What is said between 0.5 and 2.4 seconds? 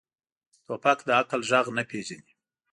توپک د عقل غږ نه پېژني.